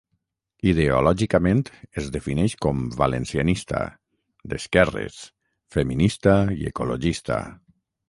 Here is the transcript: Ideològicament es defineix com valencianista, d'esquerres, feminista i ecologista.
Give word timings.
Ideològicament 0.69 1.61
es 2.03 2.07
defineix 2.15 2.55
com 2.67 2.81
valencianista, 3.03 3.83
d'esquerres, 4.55 5.23
feminista 5.77 6.39
i 6.61 6.71
ecologista. 6.75 7.43